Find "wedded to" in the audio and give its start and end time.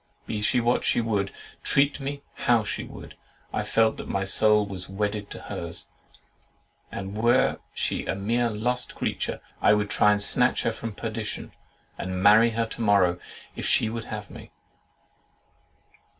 4.89-5.41